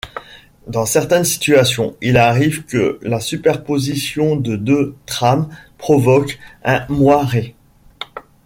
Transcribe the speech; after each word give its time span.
Dans 0.65 0.87
certaines 0.87 1.25
situations, 1.25 1.95
il 2.01 2.17
arrive 2.17 2.65
que 2.65 2.97
la 3.03 3.19
superposition 3.19 4.35
de 4.35 4.55
deux 4.55 4.95
trames 5.05 5.47
provoque 5.77 6.39
un 6.63 6.87
moiré. 6.89 7.53